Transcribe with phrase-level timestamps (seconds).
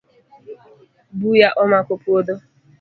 [1.19, 2.35] Buya omako puodho